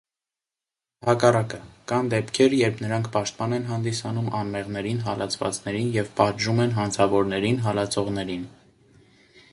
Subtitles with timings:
[1.01, 1.59] Ընդհակառակը,
[1.91, 8.53] կան դեպքեր, երբ նրանք պաշտպան են հանդիսանում անմեղներին, հալածվածներին և պատժում են հանցավորներին, հալածողներին: